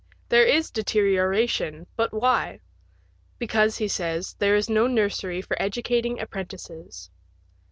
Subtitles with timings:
[0.29, 2.61] There is deterioration, but why?
[3.37, 7.11] Because, he says, there is no nursery for educating apprentices.